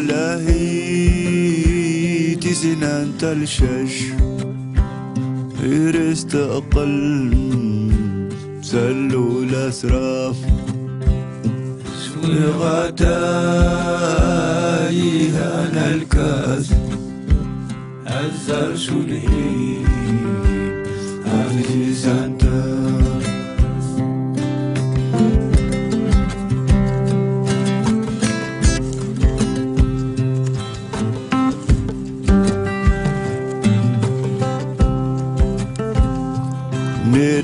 نداهي 0.00 0.80
سنان 2.60 3.12
تلشش. 3.18 3.94
يرست 5.62 6.34
أقل 6.34 7.32
سلوا 8.62 9.42
الأسراف. 9.42 10.36
شوي 12.04 12.44
غتاي 12.60 13.10
أنا 15.30 15.94
الكاس. 15.94 16.66
أزر 18.06 18.76
شلهي 18.76 19.69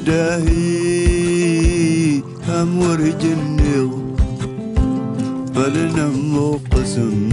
نداهي 0.05 1.01
أمور 2.49 2.99
جنيغ 3.21 3.89
فلنا 5.55 6.07
مقسم 6.07 7.29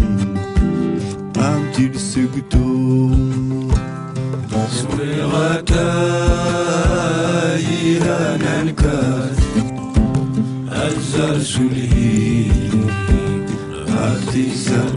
أم 1.36 1.62
تلسقتو 1.76 2.68
سوي 4.70 5.22
غتاي 5.22 5.88
أنا 8.02 8.62
الكاس 8.62 9.38
أزر 10.72 11.38
سلهي 11.38 12.50
أختي 13.88 14.46
سرتاي 14.54 14.91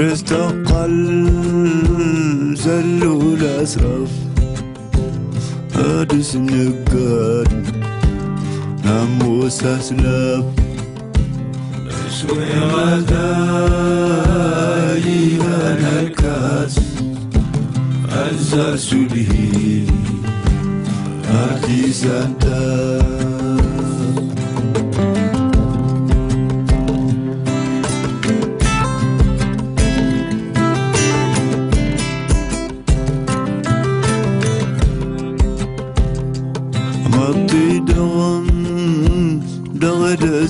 استقل 0.00 1.26
زلوا 2.56 3.22
الأسرف 3.36 4.10
أدس 5.76 6.36
نقاد 6.36 7.48
ناموس 8.84 9.64
أسلف 9.64 10.44
شوي 12.20 12.50
غداي 12.72 13.16
أنا 15.40 16.00
الكاس 16.00 16.76
أزر 18.12 18.76
سلهي 18.76 19.86
أرتي 21.30 21.92
سانتا 21.92 22.81